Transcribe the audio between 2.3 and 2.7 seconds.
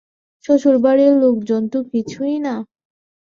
না।